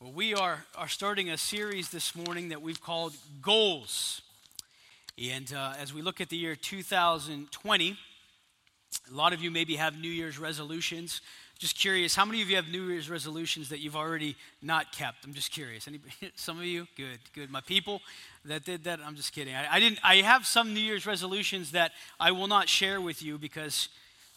[0.00, 4.22] Well, we are, are starting a series this morning that we've called Goals.
[5.20, 7.96] And uh, as we look at the year 2020,
[9.10, 11.20] a lot of you maybe have New Year's resolutions.
[11.58, 15.24] Just curious, how many of you have New Year's resolutions that you've already not kept?
[15.24, 15.88] I'm just curious.
[15.88, 16.86] Anybody, some of you?
[16.96, 17.50] Good, good.
[17.50, 18.00] My people
[18.44, 19.56] that did that, I'm just kidding.
[19.56, 19.98] I, I didn't.
[20.04, 21.90] I have some New Year's resolutions that
[22.20, 23.88] I will not share with you because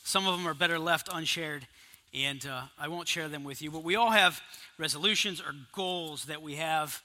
[0.03, 1.67] some of them are better left unshared
[2.13, 4.41] and uh, I won't share them with you, but we all have
[4.77, 7.01] resolutions or goals that we have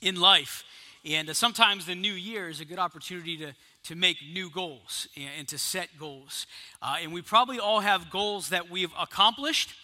[0.00, 0.64] in life.
[1.04, 3.52] And uh, sometimes the new year is a good opportunity to,
[3.84, 6.46] to make new goals and, and to set goals.
[6.80, 9.74] Uh, and we probably all have goals that we've accomplished,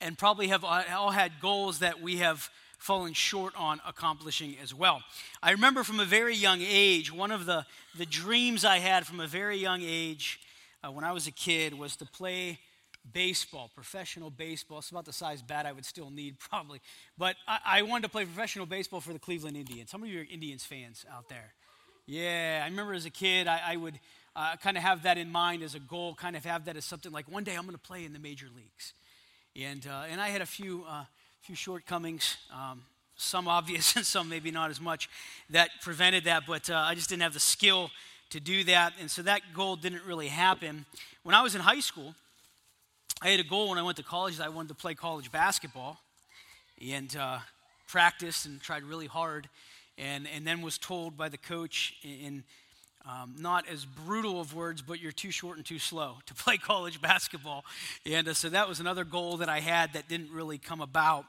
[0.00, 4.74] and probably have uh, all had goals that we have fallen short on accomplishing as
[4.74, 5.02] well.
[5.42, 7.64] I remember from a very young age, one of the,
[7.96, 10.40] the dreams I had from a very young age
[10.82, 12.58] uh, when I was a kid was to play
[13.12, 14.78] baseball, professional baseball.
[14.78, 16.80] It's about the size bat I would still need, probably.
[17.18, 19.90] But I, I, wanted to play professional baseball for the Cleveland Indians.
[19.90, 21.52] Some of you are Indians fans out there.
[22.06, 23.98] Yeah, I remember as a kid, I, I would
[24.34, 26.84] uh, kind of have that in mind as a goal, kind of have that as
[26.84, 28.92] something like one day I'm going to play in the major leagues.
[29.54, 31.04] And, uh, and I had a few, uh,
[31.42, 32.36] few shortcomings.
[32.52, 32.82] Um,
[33.16, 35.08] some obvious and some maybe not as much
[35.50, 37.90] that prevented that, but uh, I just didn't have the skill
[38.30, 38.94] to do that.
[39.00, 40.86] And so that goal didn't really happen.
[41.22, 42.14] When I was in high school,
[43.24, 45.30] I had a goal when I went to college that I wanted to play college
[45.30, 46.00] basketball
[46.84, 47.38] and uh,
[47.86, 49.48] practiced and tried really hard.
[49.96, 52.42] And, and then was told by the coach in
[53.08, 56.56] um, not as brutal of words, but you're too short and too slow to play
[56.56, 57.64] college basketball.
[58.04, 61.24] And uh, so that was another goal that I had that didn't really come about.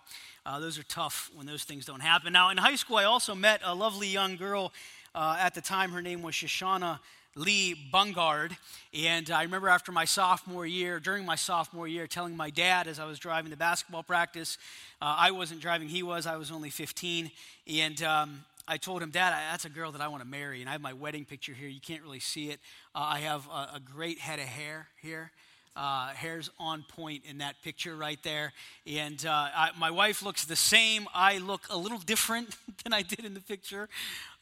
[0.47, 2.33] Uh, those are tough when those things don't happen.
[2.33, 4.73] Now, in high school, I also met a lovely young girl.
[5.13, 6.97] Uh, at the time, her name was Shoshana
[7.35, 8.55] Lee Bungard.
[8.93, 12.99] And I remember after my sophomore year, during my sophomore year, telling my dad as
[12.99, 14.57] I was driving to basketball practice,
[15.01, 17.31] uh, I wasn't driving, he was, I was only 15.
[17.67, 20.61] And um, I told him, Dad, that's a girl that I want to marry.
[20.61, 21.67] And I have my wedding picture here.
[21.67, 22.59] You can't really see it.
[22.95, 25.31] Uh, I have a, a, great head of hair here.
[25.75, 28.53] Uh, hair's on point in that picture right there.
[28.85, 31.07] And uh, I, my wife looks the same.
[31.15, 33.89] I look a little different than I did in the picture.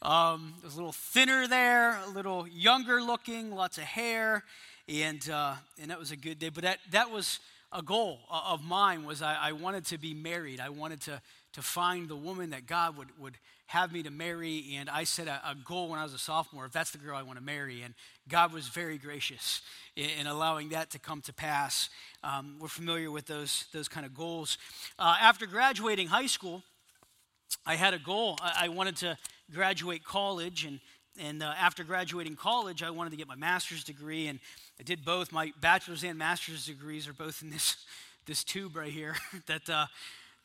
[0.02, 4.44] Um, a little thinner there, a little younger looking, lots of hair.
[4.88, 6.50] And, uh, and that was a good day.
[6.50, 7.40] But that, that was
[7.72, 10.60] a goal of mine was I, I wanted to be married.
[10.60, 11.22] I wanted to,
[11.54, 13.38] to find the woman that God would, would
[13.72, 14.76] have me to marry.
[14.78, 17.16] And I set a, a, goal when I was a sophomore if that's the girl
[17.16, 17.80] I want to marry.
[17.80, 17.94] And
[18.28, 19.62] God was very gracious
[19.96, 21.88] in, in allowing that to come to pass.
[22.22, 24.58] Um, we're familiar with those, those kind of goals.
[24.98, 26.62] Uh, after graduating high school,
[27.64, 28.36] I had a goal.
[28.42, 29.16] I, I wanted to
[29.54, 30.66] graduate college.
[30.66, 30.78] And,
[31.18, 34.26] and uh, after graduating college, I wanted to get my master's degree.
[34.26, 34.38] And
[34.78, 35.32] I did both.
[35.32, 37.78] My bachelor's and master's degrees are both in this,
[38.26, 39.16] this tube right here
[39.46, 39.70] that.
[39.70, 39.86] Uh,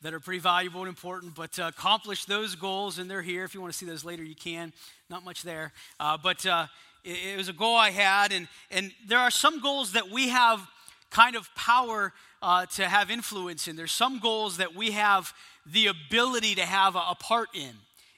[0.02, 3.44] that are pretty valuable and important, but to accomplish those goals, and they're here.
[3.44, 4.72] If you want to see those later, you can.
[5.10, 5.72] Not much there.
[5.98, 6.66] Uh, but uh,
[7.04, 10.28] it, it, was a goal I had, and, and there are some goals that we
[10.28, 10.66] have
[11.10, 13.76] kind of power uh, to have influence in.
[13.76, 15.32] There's some goals that we have
[15.66, 17.72] the ability to have a, a part in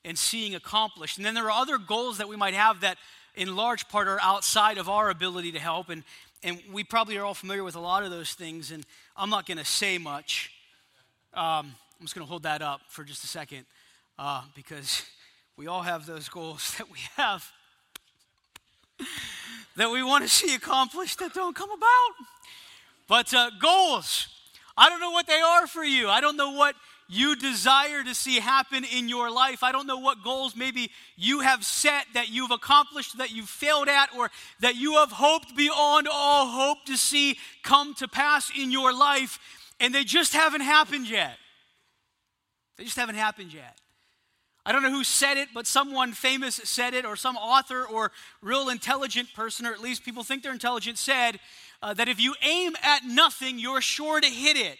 [0.04, 1.16] and seeing accomplished.
[1.16, 2.98] And then there are other goals that we might have that,
[3.34, 5.88] in large part, are outside of our ability to help.
[5.88, 6.04] And,
[6.42, 8.84] and we probably are all familiar with a lot of those things, and
[9.16, 10.52] I'm not going to say much.
[11.32, 13.64] Um, I'm just going to hold that up for just a second
[14.18, 15.04] uh, because
[15.56, 17.48] we all have those goals that we have
[19.76, 22.26] that we want to see accomplished that don't come about.
[23.06, 24.26] But uh, goals,
[24.76, 26.08] I don't know what they are for you.
[26.08, 26.74] I don't know what
[27.08, 29.62] you desire to see happen in your life.
[29.62, 33.88] I don't know what goals maybe you have set that you've accomplished, that you've failed
[33.88, 34.30] at, or
[34.60, 39.38] that you have hoped beyond all hope to see come to pass in your life
[39.80, 41.36] and they just haven't happened yet.
[42.76, 43.78] They just haven't happened yet.
[44.64, 48.12] I don't know who said it, but someone famous said it, or some author or
[48.42, 51.40] real intelligent person, or at least people think they're intelligent, said
[51.82, 54.76] uh, that if you aim at nothing, you're sure to hit it.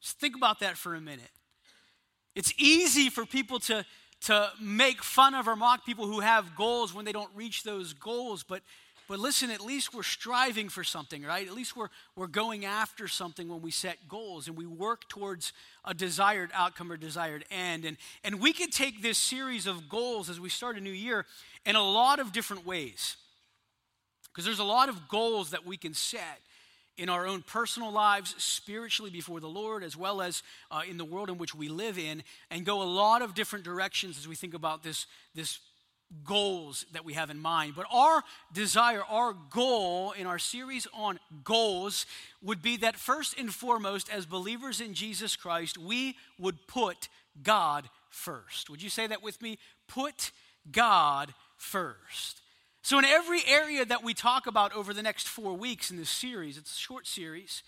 [0.00, 1.30] Just think about that for a minute.
[2.34, 3.86] It's easy for people to,
[4.26, 7.94] to make fun of or mock people who have goals when they don't reach those
[7.94, 8.60] goals, but
[9.08, 11.46] but listen, at least we're striving for something, right?
[11.46, 15.52] At least we're, we're going after something when we set goals and we work towards
[15.84, 17.84] a desired outcome or desired end.
[17.84, 21.24] And, and we can take this series of goals as we start a new year
[21.64, 23.16] in a lot of different ways.
[24.28, 26.40] Because there's a lot of goals that we can set
[26.98, 31.04] in our own personal lives, spiritually before the Lord, as well as uh, in the
[31.04, 34.34] world in which we live in, and go a lot of different directions as we
[34.34, 35.58] think about this, this
[36.24, 37.74] goals that we have in mind.
[37.76, 38.22] But our
[38.52, 42.06] desire, our goal in our series on goals
[42.42, 47.08] would be that first and foremost, as believers in Jesus Christ, we would put
[47.42, 48.70] God first.
[48.70, 49.58] Would you say that with me?
[49.88, 50.30] Put
[50.70, 52.40] God first.
[52.82, 56.10] So, in every area that we talk about over the next four weeks in this
[56.10, 57.64] series, it's a short series,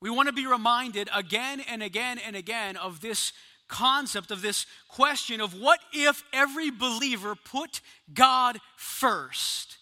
[0.00, 3.32] we want to be reminded again and again and again of this
[3.68, 7.80] concept, of this question of what if every believer put
[8.12, 9.78] God first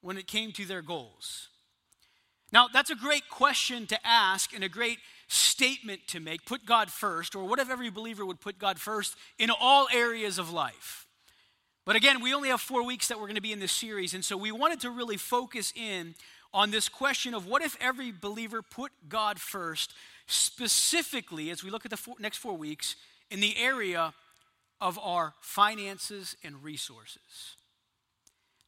[0.00, 1.48] when it came to their goals?
[2.52, 4.98] Now, that's a great question to ask and a great
[5.28, 6.46] statement to make.
[6.46, 10.38] Put God first, or what if every believer would put God first in all areas
[10.38, 11.06] of life?
[11.84, 14.14] But again, we only have four weeks that we're going to be in this series,
[14.14, 16.14] and so we wanted to really focus in
[16.52, 19.92] on this question of what if every believer put God first
[20.26, 22.96] specifically, as we look at the four, next four weeks,
[23.30, 24.12] in the area
[24.80, 27.56] of our finances and resources.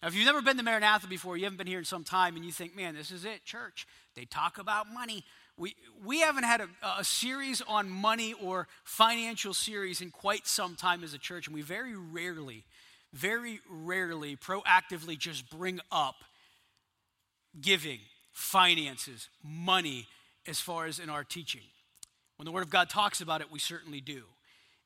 [0.03, 2.37] Now, if you've never been to Maranatha before, you haven't been here in some time,
[2.37, 3.87] and you think, man, this is it, church.
[4.17, 5.25] They talk about money.
[5.57, 5.75] We,
[6.05, 6.69] we haven't had a,
[6.99, 11.55] a series on money or financial series in quite some time as a church, and
[11.55, 12.65] we very rarely,
[13.13, 16.17] very rarely proactively just bring up
[17.61, 18.01] giving,
[18.33, 20.07] finances, money,
[20.47, 21.63] as far as in our teaching.
[22.37, 24.23] When the Word of God talks about it, we certainly do.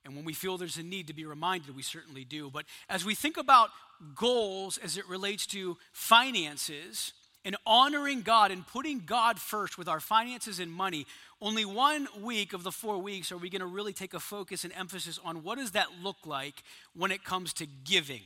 [0.04, 2.50] And when we feel there's a need to be reminded, we certainly do.
[2.50, 3.70] But as we think about
[4.14, 7.12] goals as it relates to finances
[7.44, 11.06] and honoring God and putting God first with our finances and money,
[11.40, 14.64] only one week of the four weeks are we going to really take a focus
[14.64, 16.62] and emphasis on what does that look like
[16.94, 18.22] when it comes to giving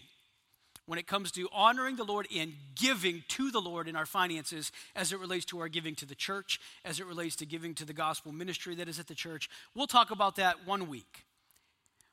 [0.88, 4.72] when it comes to honoring the Lord and giving to the Lord in our finances
[4.96, 7.84] as it relates to our giving to the church, as it relates to giving to
[7.84, 9.50] the gospel ministry that is at the church.
[9.74, 11.26] We'll talk about that one week.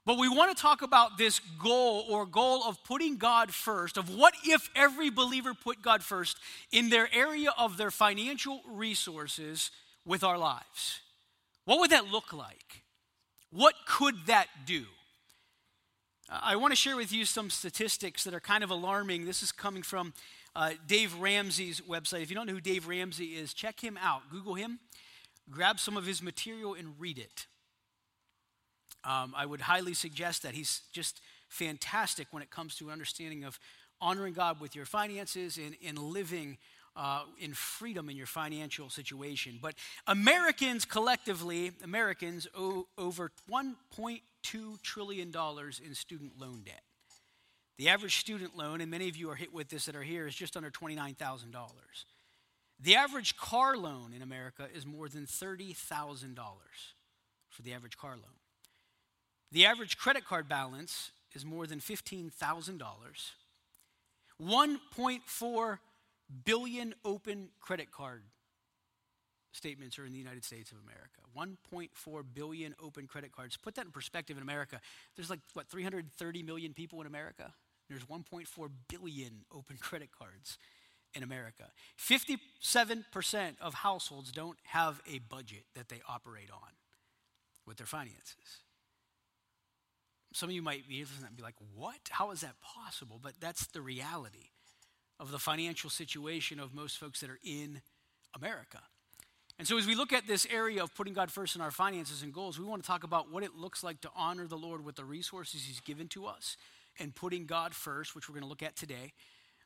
[0.06, 4.14] But we want to talk about this goal or goal of putting God first, of
[4.14, 6.38] what if every believer put God first
[6.74, 9.72] in their area of their financial resources
[10.06, 11.00] with our lives?
[11.64, 12.84] What would that look like?
[13.52, 14.84] What could that do?
[16.28, 19.26] I want to share with you some statistics that are kind of alarming.
[19.26, 20.12] This is coming from
[20.56, 22.24] uh, Dave Ramsey's website.
[22.24, 24.22] If you don't know who Dave Ramsey is, check him out.
[24.32, 24.80] Google him,
[25.52, 27.46] grab some of his material, and read it.
[29.04, 30.56] Um, I would highly suggest that.
[30.56, 33.60] He's just fantastic when it comes to understanding of
[34.02, 36.58] honoring God with your finances and, and living
[36.96, 39.60] uh, in freedom in your financial situation.
[39.62, 39.76] But
[40.08, 43.32] Americans collectively, Americans owe over
[44.46, 45.34] 1.2 trillion
[45.86, 46.82] in student loan debt.
[47.78, 50.28] The average student loan, and many of you are hit with this that are here,
[50.28, 51.16] is just under $29,000.
[52.80, 55.76] The average car loan in America is more than $30,000
[57.50, 58.40] for the average car loan.
[59.52, 62.32] The average credit card balance is more than $15,000.
[64.42, 65.78] 1.4
[66.44, 68.24] billion open credit card
[69.56, 71.22] statements are in the United States of America.
[71.36, 73.58] 1.4 billion open credit cards.
[73.58, 74.80] Put that in perspective in America.
[75.16, 77.54] There's like, what, 330 million people in America?
[77.90, 80.58] There's 1.4 billion open credit cards
[81.14, 81.66] in America.
[82.00, 86.70] 57% of households don't have a budget that they operate on
[87.66, 88.62] with their finances.
[90.34, 91.96] Some of you might be listening and be like, what?
[92.10, 93.20] How is that possible?
[93.22, 94.50] But that's the reality
[95.18, 97.82] of the financial situation of most folks that are in
[98.34, 98.82] America.
[99.58, 102.24] And so, as we look at this area of putting God first in our finances
[102.24, 104.84] and goals, we want to talk about what it looks like to honor the Lord
[104.84, 106.58] with the resources He's given to us
[107.00, 109.14] and putting God first, which we're going to look at today.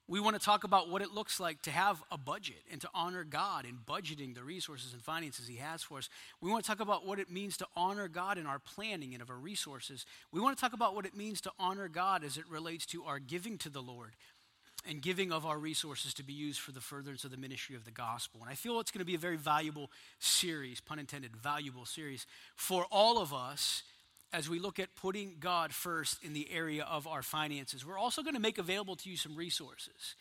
[0.08, 2.89] We want to talk about what it looks like to have a budget and to
[2.96, 6.10] honor God in budgeting the resources and finances He has for us.
[6.39, 9.22] We want to talk about what it means to honor God in our planning and
[9.24, 10.05] of our resources.
[10.31, 13.05] We want to talk about what it means to honor God as it relates to
[13.05, 14.15] our giving to the Lord
[14.88, 17.86] and giving of our resources to be used for the furtherance of the ministry of
[17.86, 18.41] the gospel.
[18.41, 22.25] And I feel it's going to be a very valuable series, pun intended, valuable series
[22.55, 23.83] for all of us
[24.31, 27.86] as we look at putting God first in the area of our finances.
[27.86, 30.15] We're also going to make available to you some resources.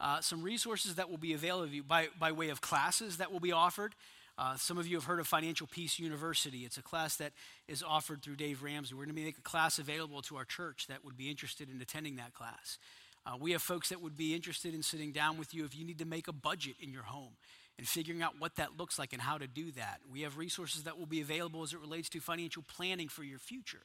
[0.00, 3.32] Uh, some resources that will be available to you by, by way of classes that
[3.32, 3.94] will be offered.
[4.36, 6.58] Uh, some of you have heard of Financial Peace University.
[6.58, 7.32] It's a class that
[7.68, 8.94] is offered through Dave Ramsey.
[8.94, 11.80] We're going to make a class available to our church that would be interested in
[11.80, 12.78] attending that class.
[13.26, 15.84] Uh, we have folks that would be interested in sitting down with you if you
[15.84, 17.32] need to make a budget in your home
[17.78, 20.00] and figuring out what that looks like and how to do that.
[20.10, 23.38] We have resources that will be available as it relates to financial planning for your
[23.38, 23.82] future.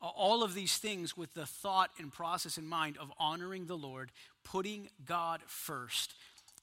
[0.00, 4.12] All of these things with the thought and process in mind of honoring the Lord,
[4.44, 6.14] putting God first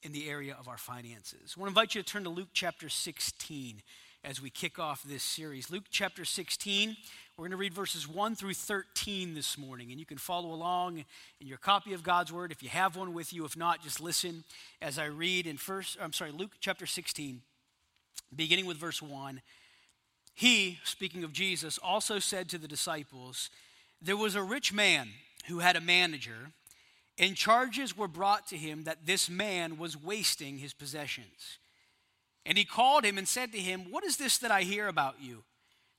[0.02, 1.54] in the area of our finances.
[1.56, 3.82] I want to invite you to turn to Luke chapter 16
[4.24, 5.70] as we kick off this series.
[5.70, 6.96] Luke chapter 16,
[7.36, 10.98] We're going to read verses 1 through 13 this morning, and you can follow along
[11.40, 13.46] in your copy of God's Word if you have one with you.
[13.46, 14.44] If not, just listen
[14.82, 17.40] as I read in first, I'm sorry, Luke chapter 16,
[18.36, 19.40] beginning with verse 1.
[20.34, 23.48] He, speaking of Jesus, also said to the disciples,
[24.02, 25.08] There was a rich man
[25.46, 26.50] who had a manager,
[27.18, 31.56] and charges were brought to him that this man was wasting his possessions.
[32.44, 35.16] And he called him and said to him, What is this that I hear about
[35.18, 35.44] you?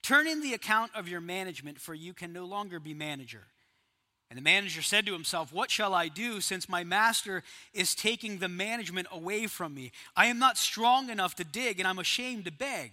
[0.03, 3.45] Turn in the account of your management, for you can no longer be manager.
[4.29, 7.43] And the manager said to himself, What shall I do since my master
[7.73, 9.91] is taking the management away from me?
[10.15, 12.91] I am not strong enough to dig, and I'm ashamed to beg.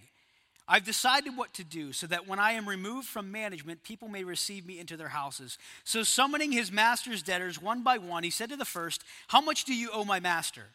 [0.67, 4.23] I've decided what to do so that when I am removed from management, people may
[4.23, 5.57] receive me into their houses.
[5.83, 9.65] So, summoning his master's debtors one by one, he said to the first, How much
[9.65, 10.67] do you owe my master?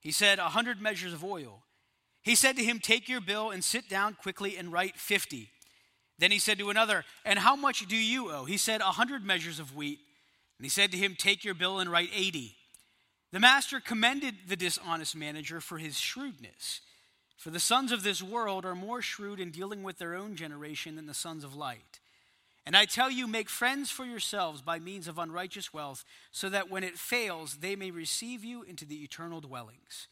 [0.00, 1.62] He said, A hundred measures of oil.
[2.22, 5.50] He said to him, Take your bill and sit down quickly and write 50.
[6.18, 8.44] Then he said to another, And how much do you owe?
[8.44, 10.00] He said, A hundred measures of wheat.
[10.58, 12.56] And he said to him, Take your bill and write 80.
[13.30, 16.80] The master commended the dishonest manager for his shrewdness.
[17.36, 20.96] For the sons of this world are more shrewd in dealing with their own generation
[20.96, 22.00] than the sons of light.
[22.66, 26.68] And I tell you, make friends for yourselves by means of unrighteous wealth, so that
[26.68, 30.08] when it fails, they may receive you into the eternal dwellings.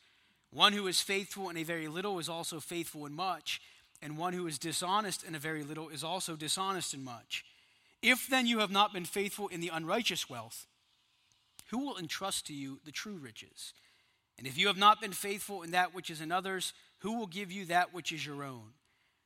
[0.56, 3.60] One who is faithful in a very little is also faithful in much,
[4.00, 7.44] and one who is dishonest in a very little is also dishonest in much.
[8.00, 10.64] If then you have not been faithful in the unrighteous wealth,
[11.68, 13.74] who will entrust to you the true riches?
[14.38, 17.52] And if you have not been faithful in that which is another's, who will give
[17.52, 18.72] you that which is your own?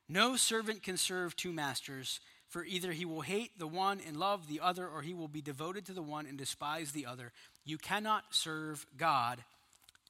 [0.09, 2.19] No servant can serve two masters,
[2.49, 5.41] for either he will hate the one and love the other, or he will be
[5.41, 7.31] devoted to the one and despise the other.
[7.63, 9.45] You cannot serve God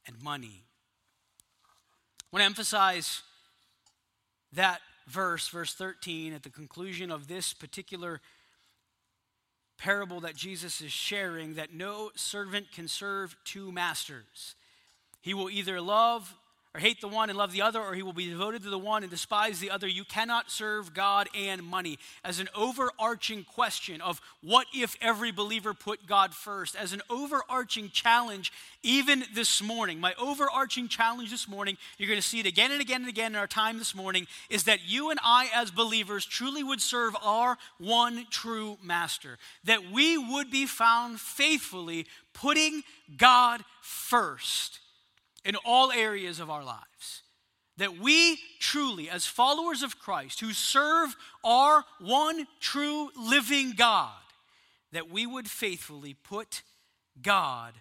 [0.08, 0.64] and money.
[2.32, 3.24] I want to emphasize
[4.54, 8.22] that verse, verse 13, at the conclusion of this particular
[9.78, 14.56] parable that Jesus is sharing that no servant can serve two masters.
[15.20, 16.34] He will either love
[16.74, 18.80] or hate the one and love the other, or he will be devoted to the
[18.80, 19.88] one and despise the other.
[19.88, 22.00] You cannot serve God and money.
[22.24, 27.90] As an overarching question of what if every believer put God first, as an overarching
[27.90, 32.72] challenge, even this morning, my overarching challenge this morning, you're going to see it again
[32.72, 35.72] and again and again in our time this morning, is that you and I, as
[35.72, 39.38] believers, truly would serve our one true master.
[39.66, 42.84] That we would be found faithfully putting
[43.18, 44.80] God first
[45.44, 47.24] in all areas of our lives.
[47.78, 54.12] That we truly, as followers of Christ who serve our one true living God,
[54.92, 56.62] that we would faithfully put
[57.22, 57.74] God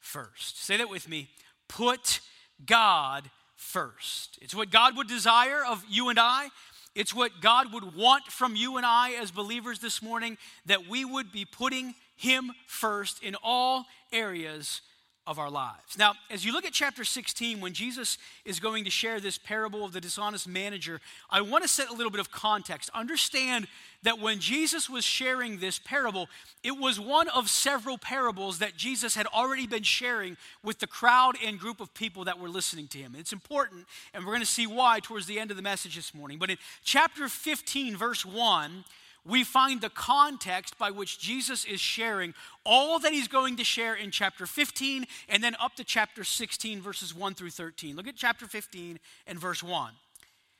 [0.00, 0.62] first.
[0.62, 1.28] Say that with me.
[1.68, 2.20] Put
[2.64, 4.38] God first.
[4.42, 6.48] It's what God would desire of you and I.
[6.94, 10.36] It's what God would want from you and I as believers this morning
[10.66, 14.80] that we would be putting Him first in all areas
[15.28, 15.98] of our lives.
[15.98, 18.16] Now, as you look at chapter 16, when Jesus
[18.46, 21.92] is going to share this parable of the dishonest manager, I want to set a
[21.92, 22.88] little bit of context.
[22.94, 23.68] Understand
[24.04, 26.30] that when Jesus was sharing this parable,
[26.64, 31.36] it was one of several parables that Jesus had already been sharing with the crowd
[31.44, 33.14] and group of people that were listening to him.
[33.14, 36.14] It's important, and we're going to see why towards the end of the message this
[36.14, 36.38] morning.
[36.38, 38.84] But in chapter 15, verse 1,
[39.28, 43.94] we find the context by which Jesus is sharing all that he's going to share
[43.94, 47.94] in chapter 15 and then up to chapter 16, verses 1 through 13.
[47.94, 49.92] Look at chapter 15 and verse 1.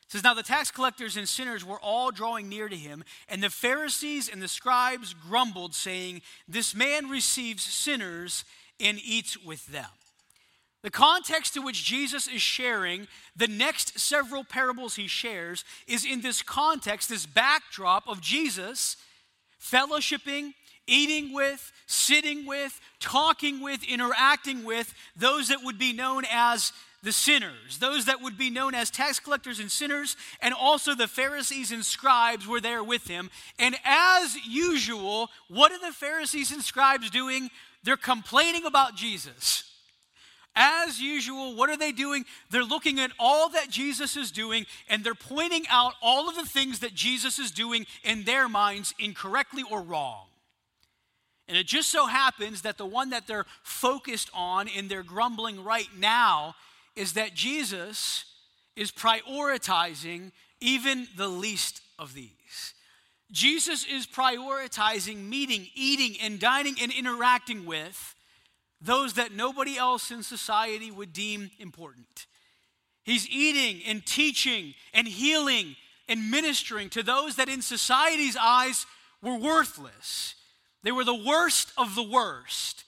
[0.08, 3.42] It says, Now the tax collectors and sinners were all drawing near to him, and
[3.42, 8.44] the Pharisees and the scribes grumbled, saying, This man receives sinners
[8.80, 9.90] and eats with them.
[10.82, 16.20] The context to which Jesus is sharing the next several parables he shares is in
[16.20, 18.96] this context, this backdrop of Jesus
[19.60, 20.54] fellowshipping,
[20.86, 27.12] eating with, sitting with, talking with, interacting with those that would be known as the
[27.12, 31.70] sinners, those that would be known as tax collectors and sinners, and also the Pharisees
[31.70, 33.30] and scribes were there with him.
[33.58, 37.50] And as usual, what are the Pharisees and scribes doing?
[37.84, 39.67] They're complaining about Jesus.
[40.60, 42.24] As usual, what are they doing?
[42.50, 46.44] They're looking at all that Jesus is doing and they're pointing out all of the
[46.44, 50.26] things that Jesus is doing in their minds incorrectly or wrong.
[51.46, 55.62] And it just so happens that the one that they're focused on in their grumbling
[55.62, 56.56] right now
[56.96, 58.24] is that Jesus
[58.74, 62.74] is prioritizing even the least of these.
[63.30, 68.16] Jesus is prioritizing meeting, eating, and dining and interacting with
[68.80, 72.26] those that nobody else in society would deem important.
[73.04, 75.76] He's eating and teaching and healing
[76.08, 78.86] and ministering to those that in society's eyes
[79.22, 80.34] were worthless.
[80.82, 82.84] They were the worst of the worst.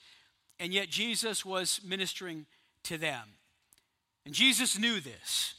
[0.59, 2.45] And yet Jesus was ministering
[2.83, 3.23] to them.
[4.25, 5.55] And Jesus knew this.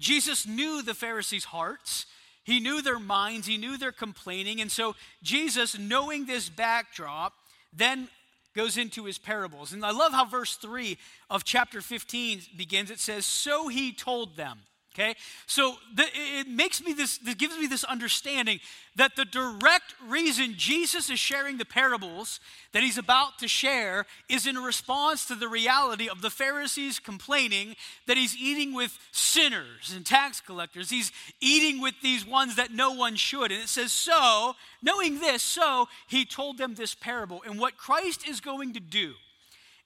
[0.00, 2.06] Jesus knew the Pharisees' hearts.
[2.42, 3.46] He knew their minds.
[3.46, 4.60] He knew their complaining.
[4.60, 7.34] And so Jesus, knowing this backdrop,
[7.72, 8.08] then
[8.54, 9.72] goes into his parables.
[9.72, 10.96] And I love how verse 3
[11.28, 12.90] of chapter 15 begins.
[12.90, 14.58] It says, So he told them.
[14.94, 15.16] Okay?
[15.46, 18.60] So the, it makes me this, it gives me this understanding
[18.94, 22.38] that the direct reason Jesus is sharing the parables
[22.72, 27.74] that he's about to share is in response to the reality of the Pharisees complaining
[28.06, 30.90] that he's eating with sinners and tax collectors.
[30.90, 31.10] He's
[31.40, 33.50] eating with these ones that no one should.
[33.50, 37.42] And it says, So, knowing this, so he told them this parable.
[37.44, 39.14] And what Christ is going to do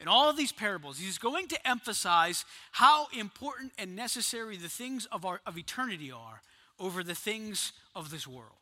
[0.00, 5.06] in all of these parables, he's going to emphasize how important and necessary the things
[5.06, 6.42] of, our, of eternity are
[6.78, 8.52] over the things of this world.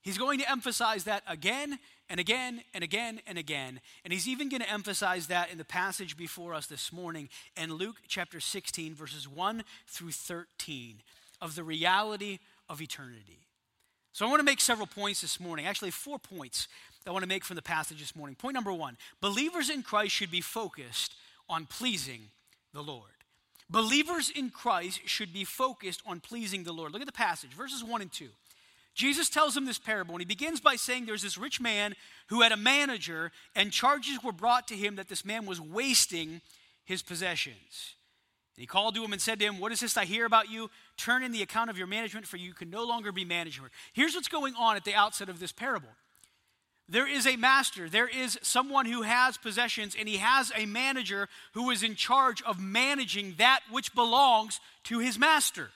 [0.00, 3.80] He's going to emphasize that again and again and again and again.
[4.02, 7.74] And he's even going to emphasize that in the passage before us this morning in
[7.74, 11.02] Luke chapter 16, verses 1 through 13,
[11.40, 12.38] of the reality
[12.68, 13.46] of eternity.
[14.12, 16.68] So I want to make several points this morning, actually, four points
[17.06, 18.36] I want to make from the passage this morning.
[18.36, 21.14] Point number one believers in Christ should be focused
[21.48, 22.30] on pleasing
[22.72, 23.10] the Lord.
[23.68, 26.92] Believers in Christ should be focused on pleasing the Lord.
[26.92, 28.28] Look at the passage, verses 1 and 2.
[28.94, 31.94] Jesus tells him this parable, and he begins by saying there's this rich man
[32.26, 36.42] who had a manager, and charges were brought to him that this man was wasting
[36.84, 37.94] his possessions.
[38.54, 40.50] And he called to him and said to him, What is this I hear about
[40.50, 40.70] you?
[40.98, 43.62] Turn in the account of your management, for you can no longer be manager.
[43.94, 45.88] Here's what's going on at the outset of this parable
[46.92, 51.26] there is a master, there is someone who has possessions, and he has a manager
[51.54, 55.70] who is in charge of managing that which belongs to his master.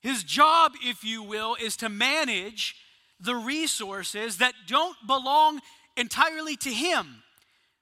[0.00, 2.74] His job, if you will, is to manage
[3.20, 5.60] the resources that don't belong
[5.94, 7.22] entirely to him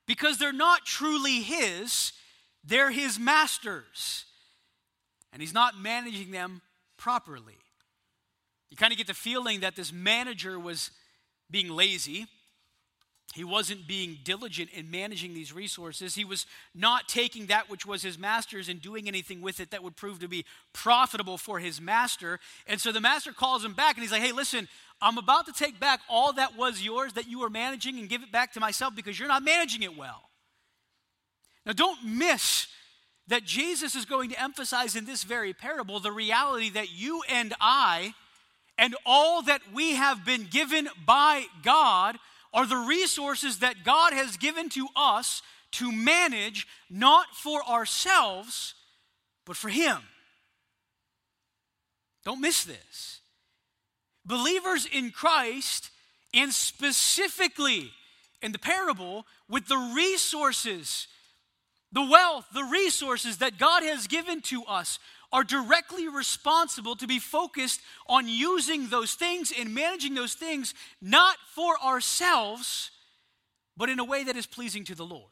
[0.05, 2.13] because they're not truly his,
[2.65, 4.25] they're his master's.
[5.33, 6.61] And he's not managing them
[6.97, 7.59] properly.
[8.69, 10.91] You kind of get the feeling that this manager was
[11.51, 12.27] being lazy.
[13.35, 16.15] He wasn't being diligent in managing these resources.
[16.15, 19.83] He was not taking that which was his master's and doing anything with it that
[19.83, 22.41] would prove to be profitable for his master.
[22.67, 24.67] And so the master calls him back and he's like, hey, listen,
[25.03, 28.23] I'm about to take back all that was yours that you were managing and give
[28.23, 30.31] it back to myself because you're not managing it well.
[31.67, 32.67] Now, don't miss
[33.29, 37.55] that Jesus is going to emphasize in this very parable the reality that you and
[37.61, 38.15] I
[38.79, 42.17] and all that we have been given by God
[42.55, 48.75] are the resources that God has given to us to manage, not for ourselves,
[49.45, 49.99] but for Him.
[52.25, 53.21] Don't miss this.
[54.25, 55.91] Believers in Christ,
[56.33, 57.91] and specifically
[58.41, 61.09] in the parable, with the resources,
[61.93, 64.99] the wealth, the resources that God has given to us,
[65.33, 71.37] are directly responsible to be focused on using those things and managing those things not
[71.55, 72.91] for ourselves,
[73.77, 75.25] but in a way that is pleasing to the Lord.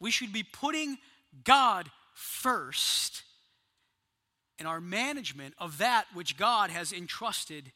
[0.00, 0.98] We should be putting
[1.44, 3.22] God first
[4.58, 7.72] in our management of that which God has entrusted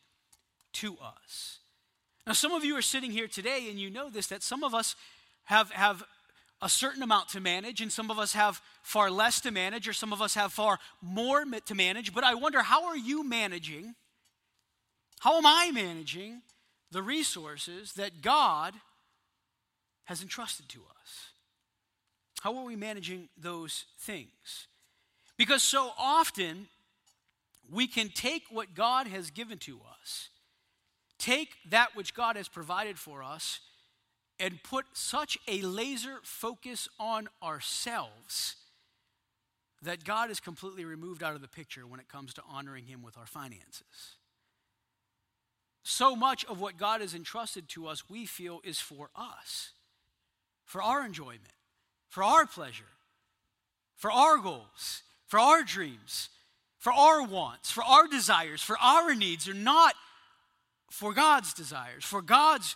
[0.75, 1.59] to us.
[2.27, 4.75] Now, some of you are sitting here today and you know this that some of
[4.75, 4.95] us
[5.45, 6.05] have, have
[6.63, 9.93] a certain amount to manage, and some of us have far less to manage, or
[9.93, 12.15] some of us have far more to manage.
[12.15, 13.97] But I wonder, how are you managing?
[15.19, 16.41] How am I managing
[16.93, 18.75] the resources that God
[20.05, 21.31] has entrusted to us?
[22.43, 24.69] How are we managing those things?
[25.37, 26.69] Because so often
[27.71, 30.29] we can take what God has given to us,
[31.19, 33.61] take that which God has provided for us,
[34.43, 38.57] and put such a laser focus on ourselves
[39.83, 43.03] that God is completely removed out of the picture when it comes to honoring Him
[43.03, 44.17] with our finances.
[45.85, 49.71] So much of what God has entrusted to us, we feel, is for us,
[50.65, 51.53] for our enjoyment,
[52.09, 52.85] for our pleasure,
[53.97, 56.31] for our goals, for our dreams,
[56.79, 59.95] for our wants, for our desires, for our needs, are not
[60.91, 62.75] for God's desires, for God's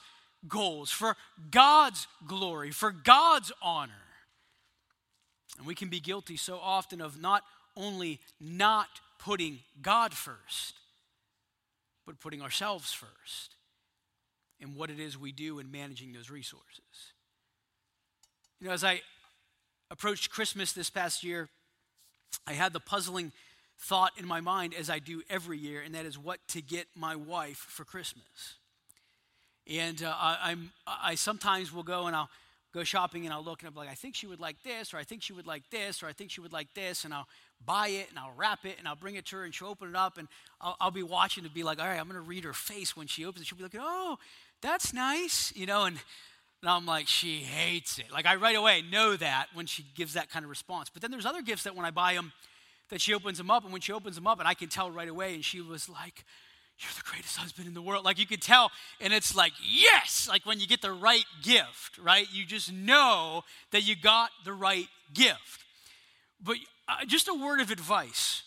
[0.48, 1.16] goals, for
[1.50, 3.92] God's glory, for God's honor.
[5.58, 7.42] And we can be guilty so often of not
[7.76, 10.74] only not putting God first,
[12.06, 13.56] but putting ourselves first
[14.60, 17.12] in what it is we do in managing those resources.
[18.60, 19.02] You know, as I
[19.90, 21.48] approached Christmas this past year,
[22.46, 23.32] I had the puzzling
[23.78, 26.86] thought in my mind as I do every year, and that is what to get
[26.94, 28.56] my wife for Christmas.
[29.68, 32.30] And uh, I, am I sometimes will go and I'll
[32.72, 34.92] go shopping and I'll look and I'll be like, I think she would like this,
[34.92, 37.12] or I think she would like this, or I think she would like this, and
[37.12, 37.26] I'll
[37.64, 39.88] buy it and I'll wrap it and I'll bring it to her and she'll open
[39.88, 40.28] it up and
[40.60, 42.96] I'll, I'll be watching to be like, all right, I'm going to read her face
[42.96, 43.46] when she opens it.
[43.46, 44.18] She'll be like, oh,
[44.60, 45.96] that's nice, you know, and,
[46.62, 48.06] and I'm like, she hates it.
[48.12, 50.90] Like I right away know that when she gives that kind of response.
[50.90, 52.32] But then there's other gifts that when I buy them,
[52.90, 54.90] that she opens them up, and when she opens them up, and I can tell
[54.90, 56.24] right away, and she was like,
[56.78, 58.04] you're the greatest husband in the world.
[58.04, 61.98] Like you could tell, and it's like, yes, like when you get the right gift,
[61.98, 62.26] right?
[62.32, 65.64] You just know that you got the right gift.
[66.42, 68.42] But uh, just a word of advice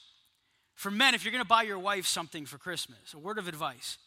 [0.75, 3.47] for men if you're going to buy your wife something for Christmas, a word of
[3.47, 3.97] advice.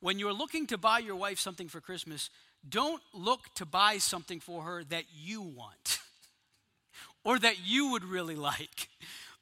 [0.00, 2.28] When you're looking to buy your wife something for Christmas,
[2.68, 5.98] don't look to buy something for her that you want
[7.24, 8.88] or that you would really like.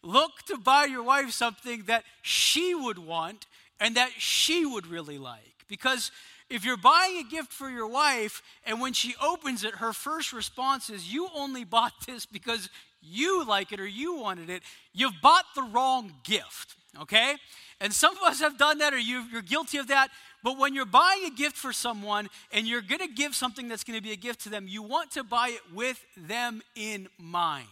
[0.03, 3.47] Look to buy your wife something that she would want
[3.81, 5.65] and that she would really like.
[5.69, 6.11] Because
[6.51, 10.33] if you're buying a gift for your wife and when she opens it, her first
[10.33, 12.69] response is, You only bought this because
[13.03, 17.37] you like it or you wanted it, you've bought the wrong gift, okay?
[17.81, 20.09] And some of us have done that or you, are guilty of that.
[20.43, 24.03] But when you're buying a gift for someone and you're to give something that's to
[24.03, 27.67] be a gift to them, you want to buy it with them in mind.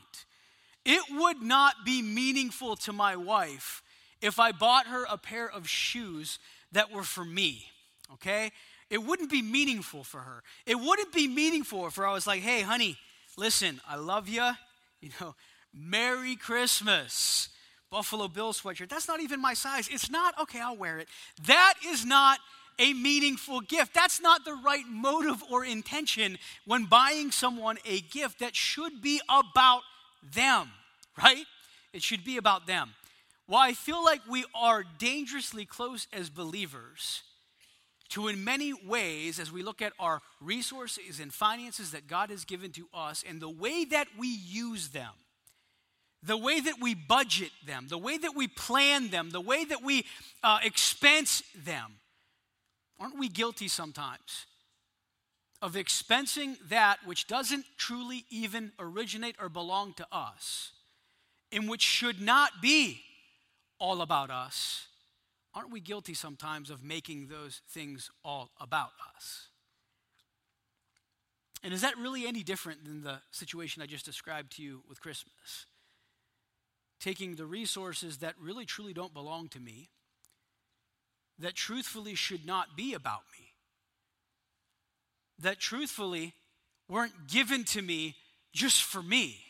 [0.85, 3.83] It would not be meaningful to my wife
[4.23, 6.39] if I bought her a pair of shoes
[6.73, 7.67] that were for me,
[8.15, 8.53] okay?
[8.89, 10.43] It wouldn't be meaningful for her.
[10.67, 12.97] It wouldn't be meaningful if I was like, hey, honey,
[13.37, 14.51] listen, I love you.
[15.01, 15.35] You know,
[15.75, 17.49] Merry Christmas.
[17.91, 18.89] Buffalo Bill sweatshirt.
[18.89, 19.87] That's not even my size.
[19.93, 21.09] It's not, okay, I'll wear it.
[21.47, 22.39] That is not
[22.79, 23.93] a meaningful gift.
[23.93, 29.21] That's not the right motive or intention when buying someone a gift that should be
[29.29, 29.83] about
[30.35, 30.71] them,
[31.23, 31.45] right?
[31.93, 32.95] It should be about them.
[33.53, 37.21] Well, I feel like we are dangerously close as believers
[38.09, 42.47] to, in many ways, as we look at our resources and finances that God has
[42.47, 45.11] given to us and the way that we use them,
[46.23, 49.83] the way that we budget them, the way that we plan them, the way that
[49.83, 50.07] we
[50.43, 51.97] uh, expense them.
[52.99, 54.47] Aren't we guilty sometimes
[55.61, 60.71] of expensing that which doesn't truly even originate or belong to us,
[61.53, 63.03] and which should not be
[63.83, 64.87] all about us,
[65.53, 69.49] aren't we guilty sometimes of making those things all about us?
[71.65, 75.01] And is that really any different than the situation I just described to you with
[75.01, 75.67] Christmas?
[77.01, 79.89] Taking the resources that really truly don't belong to me,
[81.41, 83.47] that truthfully should not be about me,
[85.41, 86.35] that truthfully
[86.89, 88.15] weren't given to me
[88.53, 89.41] just for me.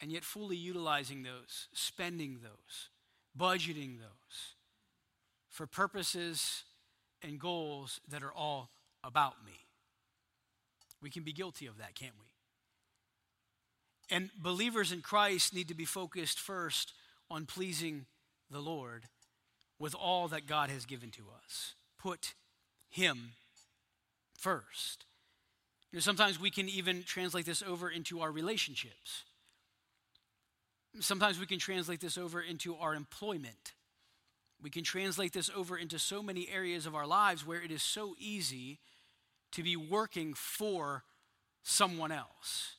[0.00, 2.88] And yet, fully utilizing those, spending those,
[3.36, 4.54] budgeting those
[5.48, 6.62] for purposes
[7.22, 8.70] and goals that are all
[9.02, 9.66] about me.
[11.02, 12.26] We can be guilty of that, can't we?
[14.16, 16.92] And believers in Christ need to be focused first
[17.30, 18.06] on pleasing
[18.50, 19.04] the Lord
[19.78, 21.74] with all that God has given to us.
[21.98, 22.34] Put
[22.88, 23.32] Him
[24.36, 25.04] first.
[25.92, 29.24] You know, sometimes we can even translate this over into our relationships.
[31.00, 33.72] Sometimes we can translate this over into our employment.
[34.62, 37.82] We can translate this over into so many areas of our lives where it is
[37.82, 38.78] so easy
[39.52, 41.04] to be working for
[41.62, 42.74] someone else.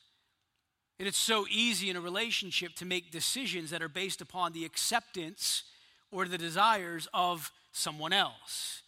[0.98, 4.66] And it's so easy in a relationship to make decisions that are based upon the
[4.66, 5.62] acceptance
[6.10, 8.82] or the desires of someone else.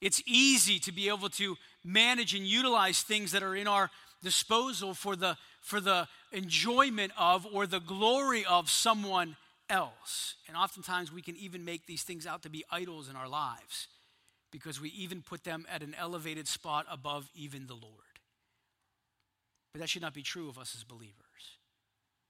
[0.00, 3.90] It's easy to be able to manage and utilize things that are in our
[4.22, 9.36] disposal for the, for the enjoyment of or the glory of someone
[9.68, 10.34] else.
[10.46, 13.88] And oftentimes we can even make these things out to be idols in our lives
[14.52, 17.92] because we even put them at an elevated spot above even the Lord.
[19.72, 21.14] But that should not be true of us as believers.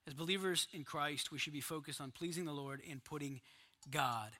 [0.06, 3.40] As believers in Christ, we should be focused on pleasing the Lord and putting
[3.90, 4.30] God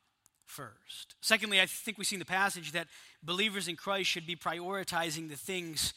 [0.45, 1.17] first.
[1.21, 2.87] Secondly, I think we see in the passage that
[3.23, 5.93] believers in Christ should be prioritizing the things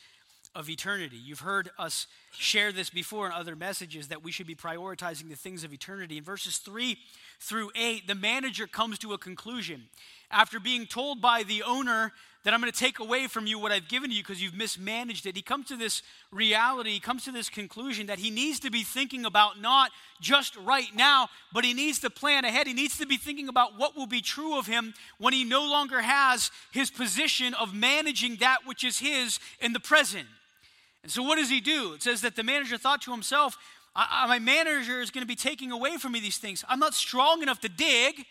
[0.56, 1.18] of eternity.
[1.18, 5.36] You've heard us share this before in other messages that we should be prioritizing the
[5.36, 6.18] things of eternity.
[6.18, 6.98] In verses 3
[7.40, 9.84] through 8, the manager comes to a conclusion.
[10.32, 12.12] After being told by the owner
[12.44, 15.26] that I'm going to take away from you what I've given you because you've mismanaged
[15.26, 18.72] it, he comes to this reality, he comes to this conclusion that he needs to
[18.72, 22.66] be thinking about not just right now, but he needs to plan ahead.
[22.66, 25.62] He needs to be thinking about what will be true of him when he no
[25.62, 30.28] longer has his position of managing that which is his in the present.
[31.04, 31.94] And so, what does he do?
[31.94, 33.58] It says that the manager thought to himself,
[33.96, 36.64] my manager is going to be taking away from me these things.
[36.70, 38.26] I'm not strong enough to dig.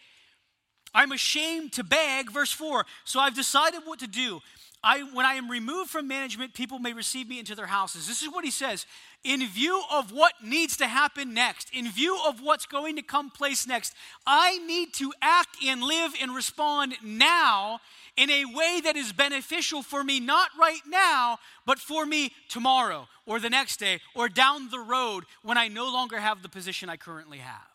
[0.94, 2.30] I'm ashamed to beg.
[2.30, 4.40] Verse 4 So I've decided what to do.
[4.82, 8.06] I, when I am removed from management, people may receive me into their houses.
[8.06, 8.86] This is what he says.
[9.24, 13.30] In view of what needs to happen next, in view of what's going to come
[13.30, 17.80] place next, I need to act and live and respond now
[18.16, 23.08] in a way that is beneficial for me, not right now, but for me tomorrow
[23.26, 26.88] or the next day or down the road when I no longer have the position
[26.88, 27.67] I currently have.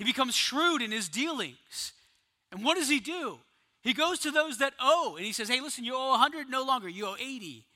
[0.00, 1.92] He becomes shrewd in his dealings.
[2.50, 3.38] And what does he do?
[3.82, 6.64] He goes to those that owe and he says, Hey, listen, you owe 100 no
[6.64, 7.66] longer, you owe 80.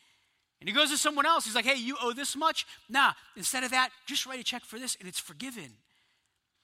[0.58, 1.44] And he goes to someone else.
[1.44, 2.64] He's like, Hey, you owe this much?
[2.88, 5.70] Nah, instead of that, just write a check for this and it's forgiven.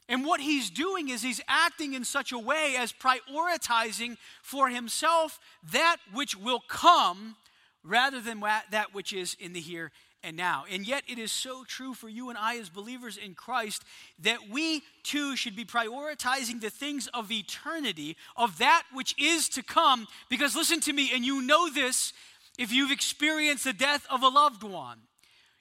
[0.09, 5.39] And what he's doing is he's acting in such a way as prioritizing for himself
[5.75, 7.37] that which will come
[7.85, 10.65] rather than that which is in the here and now.
[10.71, 13.85] And yet, it is so true for you and I as believers in Christ
[14.23, 19.63] that we too should be prioritizing the things of eternity, of that which is to
[19.63, 20.07] come.
[20.29, 22.13] Because listen to me, and you know this
[22.59, 24.99] if you've experienced the death of a loved one.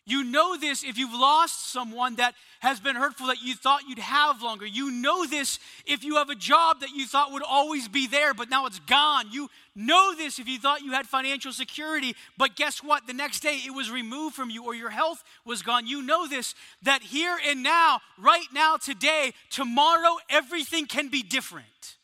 [0.09, 3.99] You know this if you've lost someone that has been hurtful that you thought you'd
[3.99, 4.65] have longer.
[4.65, 8.33] You know this if you have a job that you thought would always be there,
[8.33, 9.31] but now it's gone.
[9.31, 13.07] You know this if you thought you had financial security, but guess what?
[13.07, 15.87] The next day it was removed from you or your health was gone.
[15.87, 21.97] You know this that here and now, right now, today, tomorrow, everything can be different.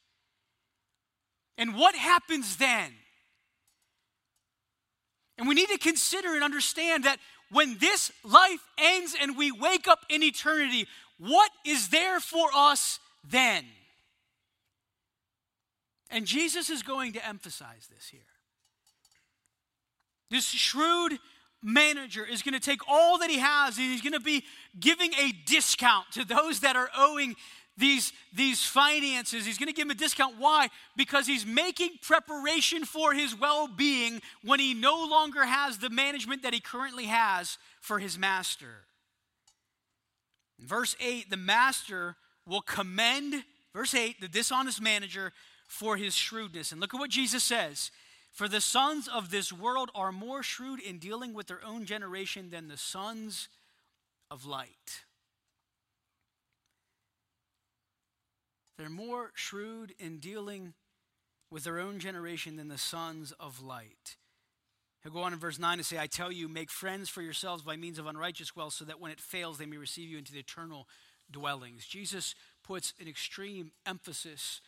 [1.58, 2.94] And what happens then?
[5.38, 7.20] And we need to consider and understand that
[7.52, 13.00] when this life ends and we wake up in eternity, what is there for us
[13.30, 13.66] then?
[16.10, 18.22] And Jesus is going to emphasize this here.
[20.30, 21.20] This shrewd
[21.62, 24.44] manager is going to take all that he has and he's going to be
[24.80, 27.36] giving a discount to those that are owing
[27.78, 29.46] these, these finances.
[29.46, 30.36] He's going to give him a discount.
[30.38, 30.70] Why?
[30.96, 36.44] Because he's making preparation for his well being when he no longer has the management
[36.44, 38.86] that he currently has for his master.
[40.60, 42.16] In verse 8, the master
[42.48, 45.34] will commend, verse 8, the dishonest manager
[45.68, 46.72] for his shrewdness.
[46.72, 47.92] And look at what Jesus says.
[48.32, 52.50] For the sons of this world are more shrewd in dealing with their own generation
[52.50, 53.48] than the sons
[54.30, 55.04] of light.
[58.78, 60.74] They're more shrewd in dealing
[61.50, 64.18] with their own generation than the sons of light.
[65.04, 67.62] He'll go on in verse 9 to say, I tell you, make friends for yourselves
[67.62, 70.34] by means of unrighteous wealth, so that when it fails, they may receive you into
[70.34, 70.88] the eternal
[71.30, 71.86] dwellings.
[71.86, 72.34] Jesus
[72.64, 74.62] puts an extreme emphasis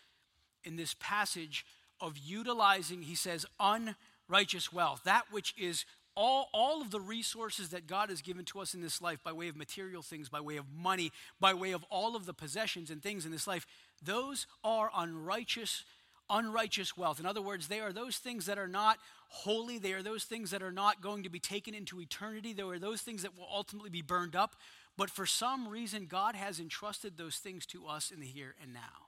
[0.64, 1.66] in this passage
[2.00, 7.88] of utilizing, he says, unrighteous wealth, that which is all, all of the resources that
[7.88, 10.58] God has given to us in this life by way of material things, by way
[10.58, 13.68] of money, by way of all of the possessions and things in this life,
[14.04, 15.84] those are unrighteous
[16.30, 17.20] unrighteous wealth.
[17.20, 18.98] In other words, they are those things that are not
[19.30, 19.78] holy.
[19.78, 22.54] They are those things that are not going to be taken into eternity.
[22.54, 24.56] They are those things that will ultimately be burned up.
[24.98, 28.74] But for some reason, God has entrusted those things to us in the here and
[28.74, 29.08] now.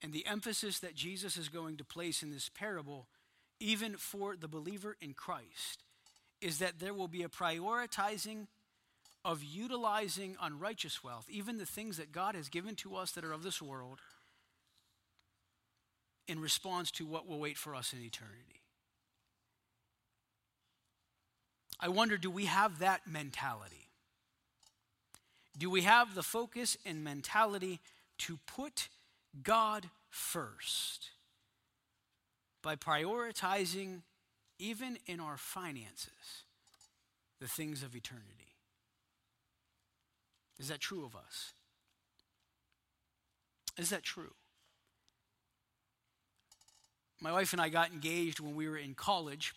[0.00, 3.08] And the emphasis that Jesus is going to place in this parable,
[3.58, 5.82] even for the believer in Christ,
[6.40, 8.46] is that there will be a prioritizing
[9.24, 13.32] of utilizing unrighteous wealth, even the things that God has given to us that are
[13.32, 13.98] of this world,
[16.26, 18.62] in response to what will wait for us in eternity.
[21.80, 23.88] I wonder do we have that mentality?
[25.56, 27.80] Do we have the focus and mentality
[28.18, 28.88] to put
[29.42, 31.10] God first
[32.62, 34.02] by prioritizing,
[34.58, 36.44] even in our finances,
[37.40, 38.47] the things of eternity?
[40.58, 41.52] Is that true of us?
[43.76, 44.32] Is that true?
[47.20, 49.54] My wife and I got engaged when we were in college.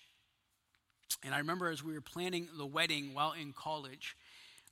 [1.23, 4.15] And I remember as we were planning the wedding while in college,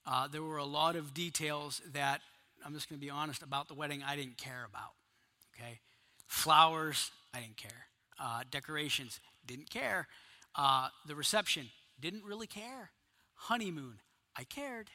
[0.05, 2.21] uh, there were a lot of details that,
[2.65, 4.91] I'm just going to be honest, about the wedding I didn't care about.
[5.55, 5.79] Okay?
[6.27, 7.85] Flowers, I didn't care.
[8.19, 10.07] Uh, decorations, didn't care.
[10.55, 12.91] Uh, the reception, didn't really care.
[13.35, 13.99] Honeymoon,
[14.35, 14.89] I cared.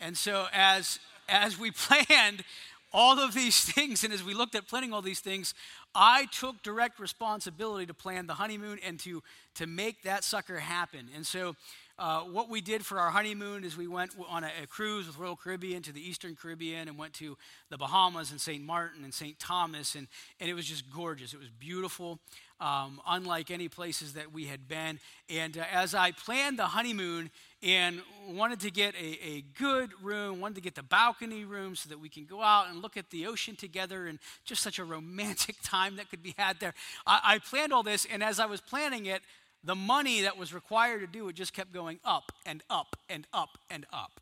[0.00, 2.44] And so as as we planned
[2.92, 5.54] all of these things and as we looked at planning all these things,
[5.94, 9.22] I took direct responsibility to plan the honeymoon and to
[9.54, 11.08] to make that sucker happen.
[11.14, 11.56] And so
[11.98, 15.18] uh, what we did for our honeymoon is we went on a, a, cruise with
[15.18, 17.36] Royal Caribbean to the Eastern Caribbean and went to
[17.68, 18.64] the Bahamas and St.
[18.64, 19.38] Martin and St.
[19.38, 20.08] Thomas, and,
[20.40, 21.34] and it was just gorgeous.
[21.34, 22.18] It was beautiful,
[22.60, 24.98] um, unlike any places that we had been.
[25.28, 27.30] And uh, as I planned the honeymoon,
[27.62, 31.88] and wanted to get a, a good room, wanted to get the balcony room so
[31.88, 34.84] that we can go out and look at the ocean together and just such a
[34.84, 36.74] romantic time that could be had there.
[37.06, 39.22] I, I planned all this, and as I was planning it,
[39.64, 43.26] the money that was required to do it just kept going up and up and
[43.32, 44.20] up and up.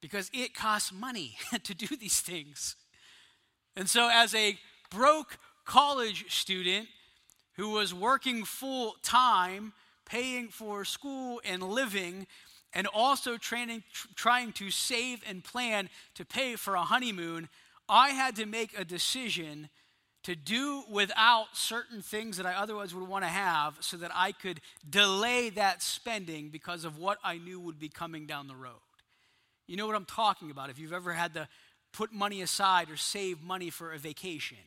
[0.00, 2.76] Because it costs money to do these things.
[3.76, 4.58] And so, as a
[4.90, 6.88] broke college student
[7.56, 9.72] who was working full time,
[10.06, 12.26] paying for school and living,
[12.72, 17.48] and also training, tr- trying to save and plan to pay for a honeymoon,
[17.88, 19.68] I had to make a decision
[20.24, 24.32] to do without certain things that I otherwise would want to have so that I
[24.32, 28.80] could delay that spending because of what I knew would be coming down the road.
[29.66, 30.70] You know what I'm talking about.
[30.70, 31.48] If you've ever had to
[31.92, 34.58] put money aside or save money for a vacation,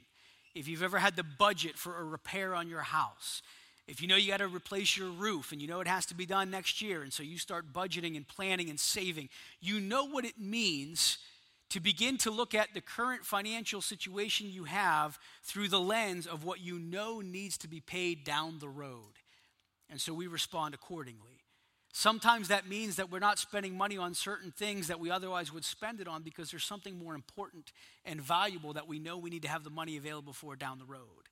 [0.55, 3.41] if you've ever had to budget for a repair on your house,
[3.87, 6.15] if you know you got to replace your roof and you know it has to
[6.15, 9.29] be done next year, and so you start budgeting and planning and saving,
[9.61, 11.19] you know what it means
[11.69, 16.43] to begin to look at the current financial situation you have through the lens of
[16.43, 19.19] what you know needs to be paid down the road.
[19.89, 21.43] And so we respond accordingly.
[21.93, 25.65] Sometimes that means that we're not spending money on certain things that we otherwise would
[25.65, 27.71] spend it on because there's something more important
[28.05, 30.85] and valuable that we know we need to have the money available for down the
[30.85, 31.27] road.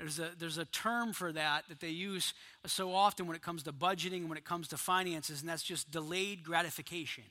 [0.00, 2.34] There's a, there's a term for that that they use
[2.66, 5.90] so often when it comes to budgeting, when it comes to finances, and that's just
[5.90, 7.24] delayed gratification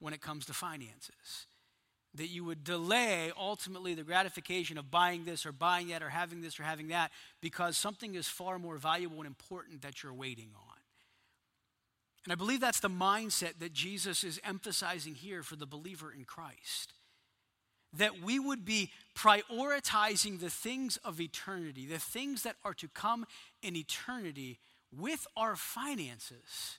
[0.00, 1.46] when it comes to finances.
[2.14, 6.42] That you would delay ultimately the gratification of buying this or buying that or having
[6.42, 10.50] this or having that because something is far more valuable and important that you're waiting
[10.54, 10.76] on.
[12.24, 16.24] And I believe that's the mindset that Jesus is emphasizing here for the believer in
[16.24, 16.94] Christ.
[17.98, 23.26] That we would be prioritizing the things of eternity, the things that are to come
[23.62, 24.58] in eternity
[24.96, 26.78] with our finances,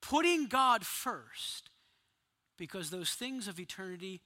[0.00, 1.70] putting God first
[2.56, 4.20] because those things of eternity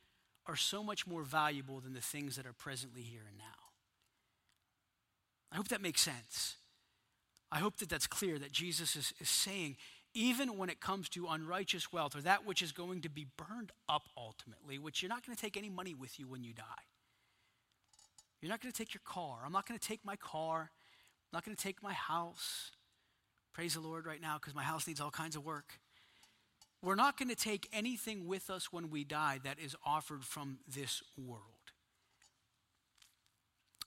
[0.46, 3.44] are so much more valuable than the things that are presently here and now.
[5.52, 6.56] I hope that makes sense.
[7.52, 9.76] I hope that that's clear that Jesus is, is saying,
[10.14, 13.72] even when it comes to unrighteous wealth or that which is going to be burned
[13.88, 16.62] up ultimately, which you're not going to take any money with you when you die.
[18.40, 19.38] You're not going to take your car.
[19.44, 20.70] I'm not going to take my car.
[20.70, 22.72] I'm not going to take my house.
[23.52, 25.78] Praise the Lord right now because my house needs all kinds of work.
[26.82, 30.58] We're not going to take anything with us when we die that is offered from
[30.66, 31.42] this world.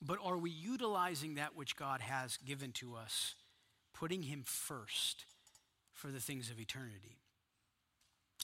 [0.01, 3.35] But are we utilizing that which God has given to us,
[3.93, 5.25] putting Him first
[5.95, 7.17] for the things of eternity?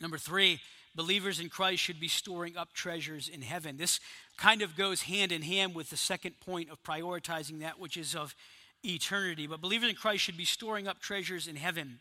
[0.02, 0.60] Number three,
[0.96, 3.78] believers in Christ should be storing up treasures in heaven.
[3.78, 4.00] This
[4.38, 8.16] kind of goes hand in hand with the second point of prioritizing that which is
[8.16, 8.36] of
[8.84, 9.46] eternity.
[9.46, 12.00] But believers in Christ should be storing up treasures in heaven.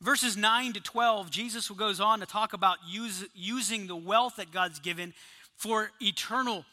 [0.00, 4.52] Verses 9 to 12, Jesus goes on to talk about use, using the wealth that
[4.52, 5.14] God's given
[5.56, 6.64] for eternal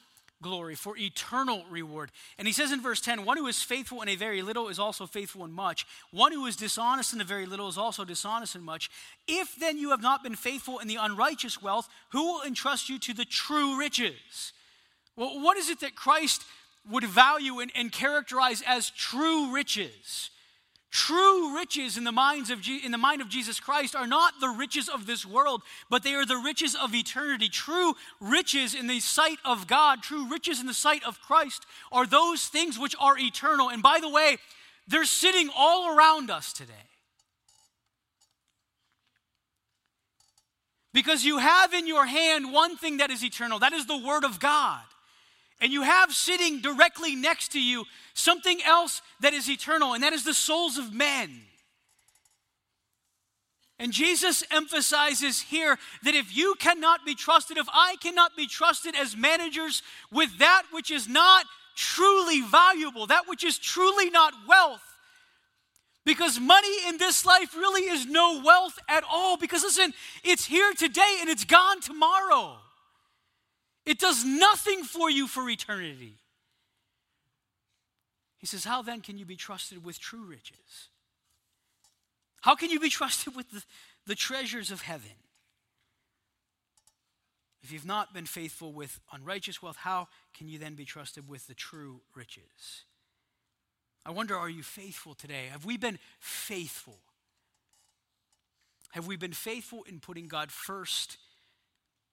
[0.42, 2.12] glory, for eternal reward.
[2.38, 4.80] And he says in verse 10 one who is faithful in a very little is
[4.80, 5.86] also faithful in much.
[6.12, 8.90] One who is dishonest in a very little is also dishonest in much.
[9.28, 13.00] If then you have not been faithful in the unrighteous wealth, who will entrust you
[13.00, 14.54] to the true riches?
[15.16, 16.44] Well, what is it that Christ
[16.90, 20.32] would value and, and characterize as true riches?
[20.92, 24.50] True riches in the, minds of in the mind of Jesus Christ are not the
[24.50, 27.48] riches of this world, but they are the riches of eternity.
[27.48, 32.08] True riches in the sight of God, true riches in the sight of Christ are
[32.08, 33.70] those things which are eternal.
[33.70, 34.38] And by the way,
[34.88, 36.74] they're sitting all around us today.
[40.92, 44.24] Because you have in your hand one thing that is eternal that is the Word
[44.24, 44.82] of God.
[45.62, 50.14] And you have sitting directly next to you something else that is eternal, and that
[50.14, 51.42] is the souls of men.
[53.78, 58.94] And Jesus emphasizes here that if you cannot be trusted, if I cannot be trusted
[58.96, 61.46] as managers with that which is not
[61.76, 64.84] truly valuable, that which is truly not wealth,
[66.06, 69.38] because money in this life really is no wealth at all.
[69.38, 69.94] Because listen,
[70.24, 72.58] it's here today and it's gone tomorrow.
[73.90, 76.14] It does nothing for you for eternity.
[78.38, 80.90] He says, How then can you be trusted with true riches?
[82.42, 83.64] How can you be trusted with the,
[84.06, 85.18] the treasures of heaven?
[87.64, 91.48] If you've not been faithful with unrighteous wealth, how can you then be trusted with
[91.48, 92.84] the true riches?
[94.06, 95.48] I wonder, are you faithful today?
[95.52, 97.00] Have we been faithful?
[98.92, 101.18] Have we been faithful in putting God first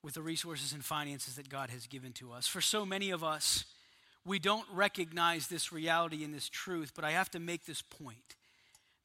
[0.03, 2.47] with the resources and finances that God has given to us.
[2.47, 3.65] For so many of us,
[4.25, 8.37] we don't recognize this reality and this truth, but I have to make this point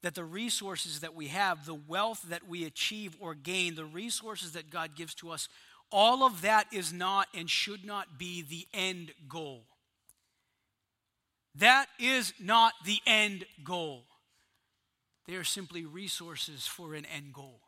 [0.02, 4.52] that the resources that we have, the wealth that we achieve or gain, the resources
[4.52, 5.48] that God gives to us,
[5.90, 9.64] all of that is not and should not be the end goal.
[11.54, 14.04] That is not the end goal.
[15.26, 17.60] They are simply resources for an end goal.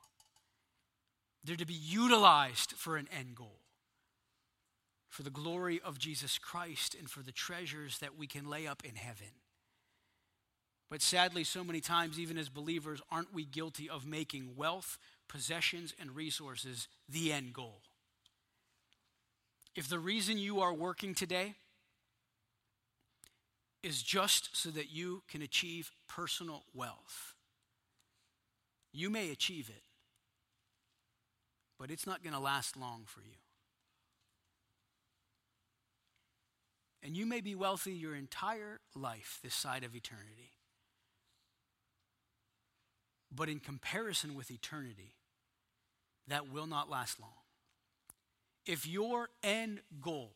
[1.45, 3.61] They're to be utilized for an end goal,
[5.09, 8.83] for the glory of Jesus Christ and for the treasures that we can lay up
[8.85, 9.29] in heaven.
[10.91, 15.95] But sadly, so many times, even as believers, aren't we guilty of making wealth, possessions,
[16.01, 17.81] and resources the end goal?
[19.75, 21.55] If the reason you are working today
[23.83, 27.35] is just so that you can achieve personal wealth,
[28.93, 29.83] you may achieve it,
[31.79, 33.37] but it's not going to last long for you.
[37.03, 40.53] And you may be wealthy your entire life this side of eternity.
[43.31, 45.15] But in comparison with eternity,
[46.29, 47.31] that will not last long.
[48.65, 50.33] If your end goal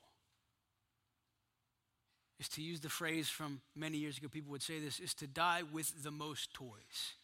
[2.38, 5.26] is to use the phrase from many years ago, people would say this, is to
[5.26, 7.14] die with the most toys.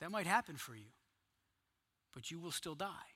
[0.00, 0.90] That might happen for you,
[2.12, 3.15] but you will still die.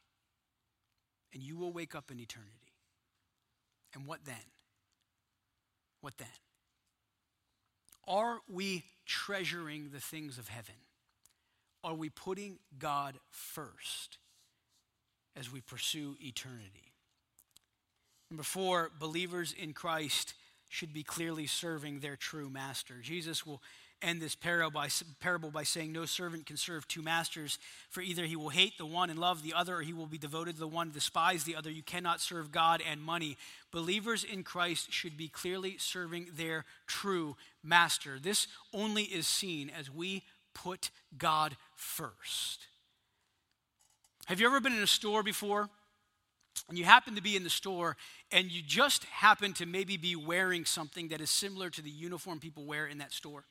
[1.32, 2.74] And you will wake up in eternity.
[3.94, 4.34] And what then?
[6.00, 6.28] What then?
[8.06, 10.74] Are we treasuring the things of heaven?
[11.84, 14.18] Are we putting God first
[15.36, 16.92] as we pursue eternity?
[18.30, 20.34] Number four, believers in Christ
[20.68, 22.94] should be clearly serving their true master.
[23.02, 23.60] Jesus will
[24.02, 24.88] end this parable by,
[25.20, 28.86] parable by saying, No servant can serve two masters, for either he will hate the
[28.86, 31.56] one and love the other, or he will be devoted to the one despise the
[31.56, 31.70] other.
[31.70, 33.36] You cannot serve God and money.
[33.70, 38.18] Believers in Christ should be clearly serving their true master.
[38.20, 40.22] This only is seen as we
[40.54, 42.66] put God first.
[44.26, 45.68] Have you ever been in a store before?
[46.68, 47.96] And you happen to be in the store
[48.30, 52.38] and you just happen to maybe be wearing something that is similar to the uniform
[52.38, 53.44] people wear in that store.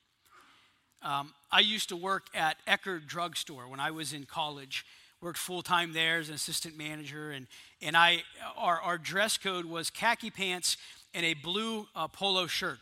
[1.02, 4.86] Um, I used to work at Eckerd Drugstore when I was in college.
[5.22, 7.48] Worked full time there as an assistant manager, and
[7.82, 8.24] and I
[8.58, 10.78] our, our dress code was khaki pants
[11.14, 12.78] and a blue uh, polo shirt,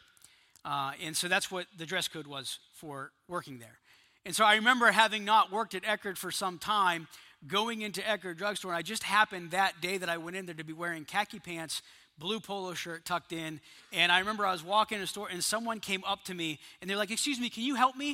[0.63, 3.79] uh, and so that's what the dress code was for working there.
[4.23, 7.07] And so I remember having not worked at Eckerd for some time,
[7.47, 10.55] going into Eckerd Drugstore, and I just happened that day that I went in there
[10.55, 11.81] to be wearing khaki pants,
[12.17, 13.59] blue polo shirt tucked in.
[13.93, 16.59] And I remember I was walking in a store, and someone came up to me,
[16.81, 18.09] and they're like, Excuse me, can you help me?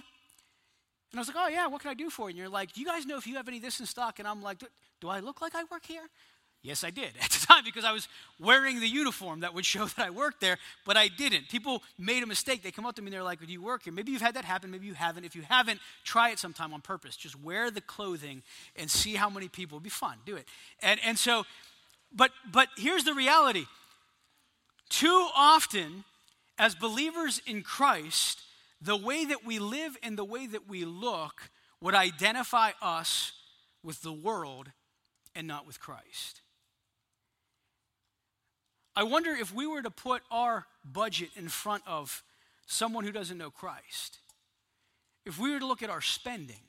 [1.12, 2.30] And I was like, Oh, yeah, what can I do for you?
[2.30, 4.20] And you're like, Do you guys know if you have any of this in stock?
[4.20, 4.64] And I'm like,
[5.00, 6.10] Do I look like I work here?
[6.64, 8.08] Yes, I did at the time because I was
[8.40, 11.50] wearing the uniform that would show that I worked there, but I didn't.
[11.50, 12.64] People made a mistake.
[12.64, 13.94] They come up to me and they're like, Do you work here?
[13.94, 15.26] Maybe you've had that happen, maybe you haven't.
[15.26, 17.16] If you haven't, try it sometime on purpose.
[17.16, 18.42] Just wear the clothing
[18.76, 19.78] and see how many people.
[19.78, 20.18] It'll be fun.
[20.26, 20.48] Do it.
[20.82, 21.46] And, and so,
[22.16, 23.66] but, but here's the reality
[24.90, 26.04] too often,
[26.58, 28.42] as believers in Christ,
[28.82, 31.50] the way that we live and the way that we look
[31.82, 33.32] would identify us
[33.82, 34.72] with the world
[35.36, 36.42] and not with Christ.
[38.96, 42.24] I wonder if we were to put our budget in front of
[42.68, 44.20] someone who doesn't know Christ,
[45.26, 46.62] if we were to look at our spending,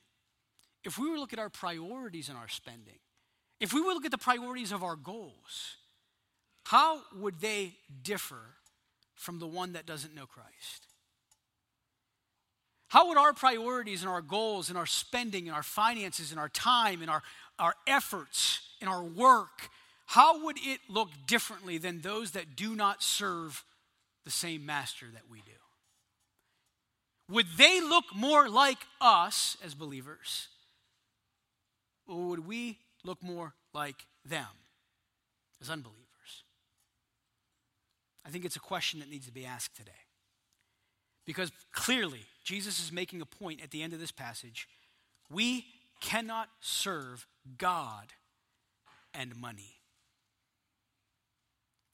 [0.85, 2.99] if we were to look at our priorities in our spending,
[3.61, 5.77] if we were to look at the priorities of our goals,
[6.65, 8.41] how would they differ
[9.15, 10.87] from the one that doesn't know Christ?
[12.89, 16.49] How would our priorities and our goals and our spending and our finances and our
[16.49, 17.23] time and our,
[17.59, 19.71] our efforts and our work
[20.07, 23.65] how would it look differently than those that do not serve
[24.25, 25.53] the same master that we do?
[27.31, 30.49] Would they look more like us as believers?
[32.07, 34.47] Or would we look more like them
[35.61, 36.04] as unbelievers?
[38.27, 39.93] I think it's a question that needs to be asked today.
[41.27, 44.69] Because clearly, Jesus is making a point at the end of this passage.
[45.31, 45.67] We
[46.01, 48.13] cannot serve God
[49.15, 49.81] and money.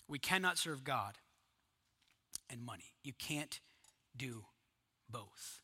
[0.09, 1.14] We cannot serve God
[2.51, 2.95] and money.
[3.05, 3.61] You can't
[4.16, 4.45] do
[5.09, 5.61] both.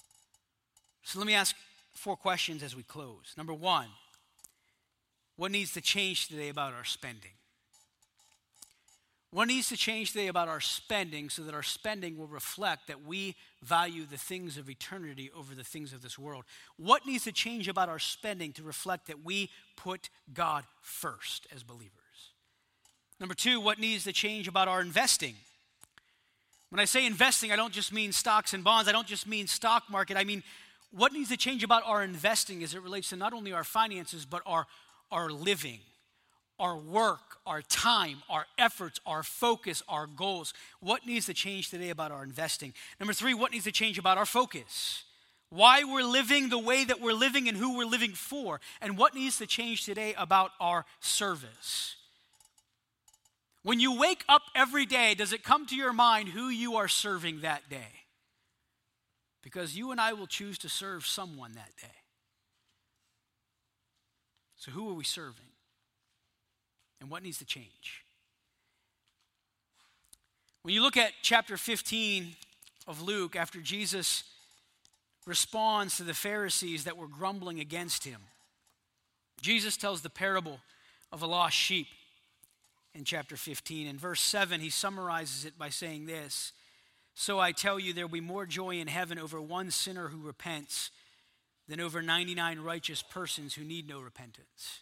[1.03, 1.57] So let me ask
[1.93, 3.35] four questions as we close.
[3.37, 3.89] Number one,
[5.37, 7.33] what needs to change today about our spending?
[9.37, 13.05] What needs to change today about our spending so that our spending will reflect that
[13.05, 16.47] we value the things of eternity over the things of this world?
[16.79, 21.63] What needs to change about our spending to reflect that we put God first as
[21.63, 21.91] believers?
[23.21, 25.35] Number two, what needs to change about our investing?
[26.71, 29.49] When I say investing, I don't just mean stocks and bonds, I don't just mean
[29.49, 30.43] stock market, I mean
[30.93, 34.25] what needs to change about our investing as it relates to not only our finances,
[34.25, 34.67] but our,
[35.13, 35.81] our living,
[36.59, 40.55] our work, our time, our efforts, our focus, our goals.
[40.81, 42.73] What needs to change today about our investing?
[42.99, 45.05] Number three, what needs to change about our focus?
[45.51, 49.15] Why we're living the way that we're living and who we're living for, and what
[49.15, 51.97] needs to change today about our service.
[53.63, 56.89] When you wake up every day, does it come to your mind who you are
[56.89, 58.05] serving that day?
[59.43, 61.95] Because you and I will choose to serve someone that day.
[64.57, 65.47] So, who are we serving?
[67.01, 68.03] And what needs to change?
[70.63, 72.35] When you look at chapter 15
[72.89, 74.25] of Luke, after Jesus
[75.25, 78.21] responds to the Pharisees that were grumbling against him,
[79.41, 80.61] Jesus tells the parable
[81.13, 81.87] of a lost sheep
[82.95, 83.87] in chapter 15.
[83.87, 86.53] In verse 7, he summarizes it by saying this
[87.15, 90.21] So I tell you, there will be more joy in heaven over one sinner who
[90.21, 90.91] repents
[91.69, 94.81] than over 99 righteous persons who need no repentance.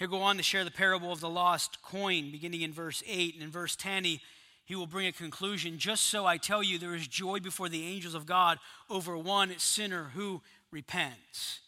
[0.00, 3.34] He'll go on to share the parable of the lost coin, beginning in verse 8.
[3.34, 4.20] And in verse 10, he,
[4.64, 5.78] he will bring a conclusion.
[5.78, 9.52] Just so I tell you, there is joy before the angels of God over one
[9.58, 10.40] sinner who
[10.72, 11.60] repents.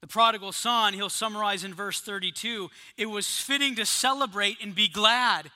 [0.00, 4.88] The prodigal son, he'll summarize in verse 32 it was fitting to celebrate and be
[4.88, 5.50] glad.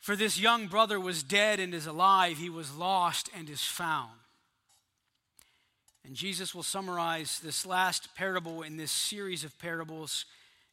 [0.00, 4.18] For this young brother was dead and is alive, he was lost and is found.
[6.04, 10.24] And Jesus will summarize this last parable in this series of parables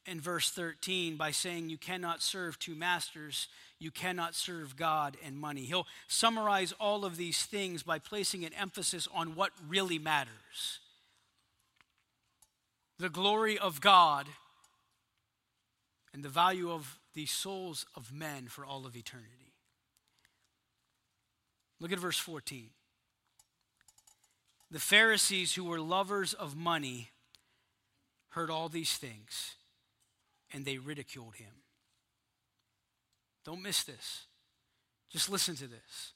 [0.05, 3.47] in verse 13 by saying, You cannot serve two masters.
[3.79, 5.61] You cannot serve God and money.
[5.61, 10.79] He'll summarize all of these things by placing an emphasis on what really matters
[12.99, 14.27] the glory of God
[16.13, 19.51] and the value of the souls of men for all of eternity.
[21.79, 22.69] Look at verse 14.
[24.71, 27.09] The Pharisees, who were lovers of money,
[28.29, 29.55] heard all these things
[30.53, 31.51] and they ridiculed him.
[33.43, 34.27] Don't miss this.
[35.09, 36.13] Just listen to this.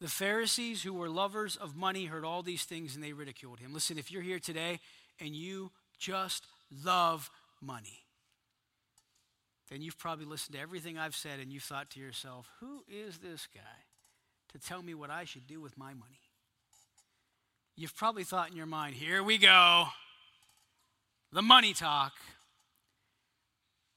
[0.00, 3.74] The Pharisees, who were lovers of money, heard all these things and they ridiculed him.
[3.74, 4.80] Listen, if you're here today
[5.20, 6.46] and you just
[6.84, 7.30] love
[7.60, 8.04] money,
[9.70, 13.18] then you've probably listened to everything I've said and you've thought to yourself, who is
[13.18, 13.60] this guy
[14.52, 16.20] to tell me what I should do with my money?
[17.76, 19.84] You've probably thought in your mind, here we go,
[21.30, 22.12] the money talk.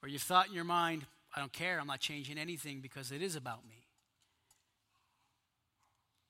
[0.04, 3.22] Or you've thought in your mind, I don't care, I'm not changing anything because it
[3.22, 3.86] is about me.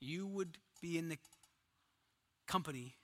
[0.00, 1.18] You would be in the
[2.46, 2.94] company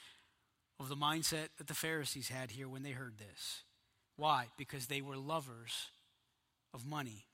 [0.80, 3.64] of the mindset that the Pharisees had here when they heard this.
[4.16, 4.46] Why?
[4.56, 5.88] Because they were lovers
[6.72, 7.26] of money.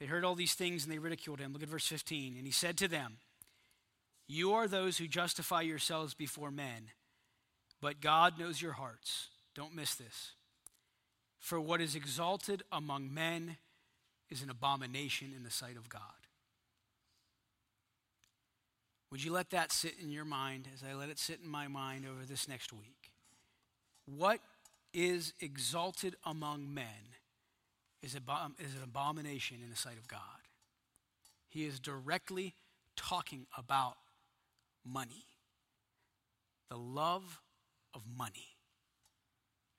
[0.00, 1.52] They heard all these things and they ridiculed him.
[1.52, 2.34] Look at verse 15.
[2.36, 3.18] And he said to them,
[4.26, 6.90] You are those who justify yourselves before men,
[7.80, 9.28] but God knows your hearts.
[9.54, 10.32] Don't miss this.
[11.38, 13.56] For what is exalted among men
[14.30, 16.00] is an abomination in the sight of God.
[19.10, 21.68] Would you let that sit in your mind as I let it sit in my
[21.68, 23.12] mind over this next week?
[24.04, 24.40] What
[24.92, 27.14] is exalted among men
[28.02, 30.20] is, is an abomination in the sight of God.
[31.48, 32.54] He is directly
[32.96, 33.96] talking about
[34.84, 35.26] money,
[36.68, 37.40] the love
[37.94, 38.55] of money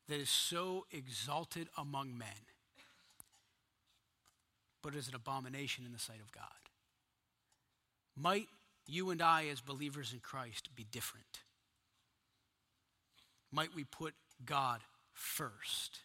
[0.08, 2.28] that is so exalted among men,
[4.82, 6.44] but is an abomination in the sight of God.
[8.16, 8.48] Might
[8.88, 11.42] you and I, as believers in Christ, be different?
[13.52, 14.14] Might we put
[14.46, 14.82] God
[15.14, 16.00] first?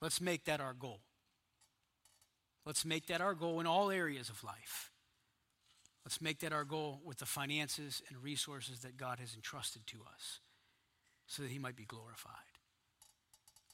[0.00, 1.00] Let's make that our goal.
[2.66, 4.90] Let's make that our goal in all areas of life.
[6.04, 9.98] Let's make that our goal with the finances and resources that God has entrusted to
[10.12, 10.40] us
[11.26, 12.53] so that He might be glorified.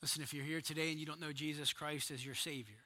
[0.03, 2.83] Listen, if you're here today and you don't know Jesus Christ as your Savior,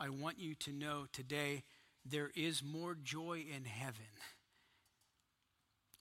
[0.00, 1.62] I want you to know today
[2.04, 4.18] there is more joy in heaven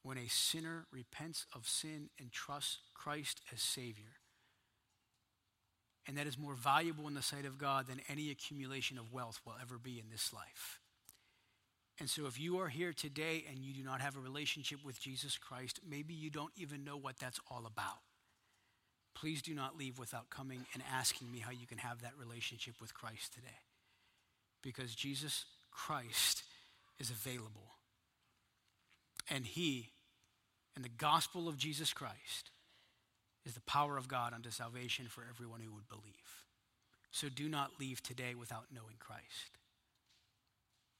[0.01, 4.17] when a sinner repents of sin and trusts Christ as Savior.
[6.07, 9.39] And that is more valuable in the sight of God than any accumulation of wealth
[9.45, 10.79] will ever be in this life.
[11.99, 14.99] And so, if you are here today and you do not have a relationship with
[14.99, 17.99] Jesus Christ, maybe you don't even know what that's all about
[19.15, 22.75] please do not leave without coming and asking me how you can have that relationship
[22.79, 23.47] with Christ today.
[24.61, 26.43] Because Jesus Christ
[26.99, 27.73] is available.
[29.29, 29.89] And He,
[30.75, 32.51] and the gospel of Jesus Christ,
[33.45, 36.45] is the power of God unto salvation for everyone who would believe.
[37.11, 39.57] So do not leave today without knowing Christ.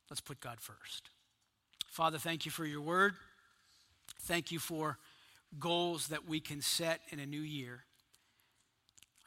[0.10, 1.10] Let's put God first.
[1.88, 3.14] Father, thank you for your word.
[4.22, 4.98] Thank you for
[5.60, 7.84] goals that we can set in a new year.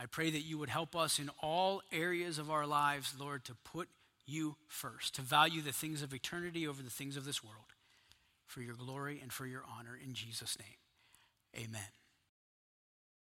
[0.00, 3.54] I pray that you would help us in all areas of our lives, Lord, to
[3.64, 3.88] put
[4.26, 7.72] you first, to value the things of eternity over the things of this world,
[8.46, 9.98] for your glory and for your honor.
[10.02, 11.97] In Jesus' name, amen.